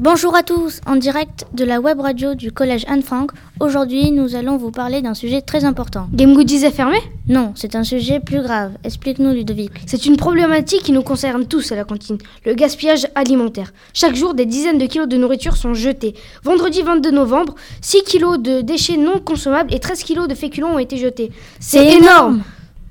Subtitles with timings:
[0.00, 3.32] Bonjour à tous, en direct de la web radio du collège Anne-Franck.
[3.58, 6.06] Aujourd'hui, nous allons vous parler d'un sujet très important.
[6.12, 6.98] Game Goodies est fermé?
[7.26, 8.74] Non, c'est un sujet plus grave.
[8.84, 9.72] Explique-nous, Ludovic.
[9.86, 13.72] C'est une problématique qui nous concerne tous à la cantine, le gaspillage alimentaire.
[13.92, 16.14] Chaque jour, des dizaines de kilos de nourriture sont jetés.
[16.44, 20.78] Vendredi 22 novembre, 6 kilos de déchets non consommables et 13 kilos de féculents ont
[20.78, 21.32] été jetés.
[21.58, 22.44] C'est énorme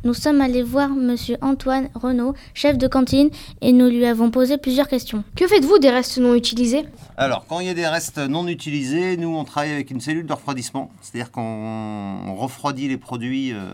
[0.04, 3.29] Nous sommes allés voir monsieur Antoine Renaud, chef de cantine,
[3.61, 5.23] et nous lui avons posé plusieurs questions.
[5.36, 6.86] Que faites-vous des restes non utilisés?
[7.18, 10.25] Alors, quand il y a des restes non utilisés, nous, on travaille avec une cellule
[10.28, 10.92] de refroidissement.
[11.01, 13.71] C'est-à-dire qu'on on refroidit les produits euh,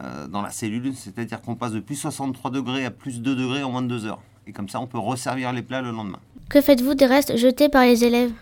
[0.00, 0.92] euh, dans la cellule.
[0.96, 4.06] C'est-à-dire qu'on passe de plus 63 degrés à plus 2 degrés en moins de 2
[4.06, 4.20] heures.
[4.48, 6.18] Et comme ça, on peut resservir les plats le lendemain.
[6.50, 8.32] Que faites-vous des restes jetés par les élèves?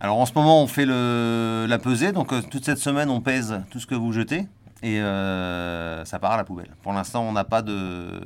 [0.00, 2.12] Alors, en ce moment, on fait le, la pesée.
[2.12, 4.46] Donc, euh, toute cette semaine, on pèse tout ce que vous jetez.
[4.82, 6.70] Et euh, ça part à la poubelle.
[6.82, 8.20] Pour l'instant, on n'a pas de,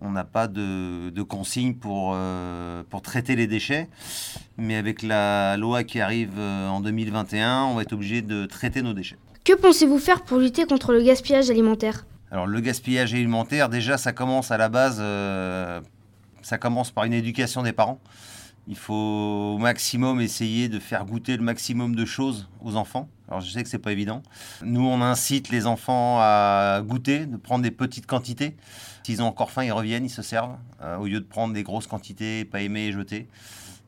[0.00, 3.88] on n'a pas de, de consigne pour, euh, pour traiter les déchets.
[4.56, 8.82] Mais avec la loi qui arrive euh, en 2021, on va être obligé de traiter
[8.82, 9.18] nos déchets.
[9.44, 12.06] Que pensez-vous faire pour lutter contre le gaspillage alimentaire?
[12.30, 15.80] Alors le gaspillage alimentaire, déjà, ça commence à la base, euh,
[16.42, 18.00] ça commence par une éducation des parents.
[18.68, 23.08] Il faut au maximum essayer de faire goûter le maximum de choses aux enfants.
[23.28, 24.22] Alors je sais que c'est pas évident.
[24.62, 28.56] Nous, on incite les enfants à goûter, de prendre des petites quantités.
[29.02, 31.62] S'ils ont encore faim, ils reviennent, ils se servent, euh, au lieu de prendre des
[31.62, 33.28] grosses quantités, pas aimer et jeter.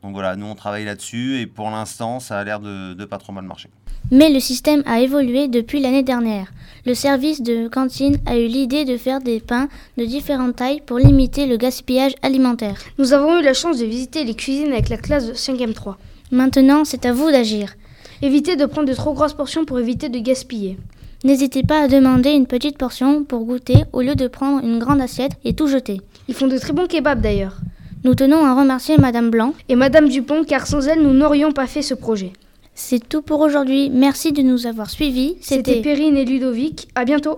[0.01, 3.19] Donc voilà, nous on travaille là-dessus et pour l'instant, ça a l'air de, de pas
[3.19, 3.69] trop mal marcher.
[4.13, 6.45] Mais le système a évolué depuis l'année dernière.
[6.85, 10.99] Le service de cantine a eu l'idée de faire des pains de différentes tailles pour
[10.99, 12.77] limiter le gaspillage alimentaire.
[12.99, 15.97] Nous avons eu la chance de visiter les cuisines avec la classe de 5e 3.
[16.29, 17.73] Maintenant, c'est à vous d'agir.
[18.21, 20.77] Évitez de prendre de trop grosses portions pour éviter de gaspiller.
[21.23, 25.01] N'hésitez pas à demander une petite portion pour goûter au lieu de prendre une grande
[25.01, 26.01] assiette et tout jeter.
[26.27, 27.57] Ils font de très bons kebabs d'ailleurs.
[28.03, 29.55] Nous tenons à remercier Madame Blanc.
[29.69, 32.31] Et Madame Dupont, car sans elle, nous n'aurions pas fait ce projet.
[32.75, 33.89] C'est tout pour aujourd'hui.
[33.89, 35.37] Merci de nous avoir suivis.
[35.41, 36.87] C'était Perrine et Ludovic.
[36.95, 37.31] À bientôt.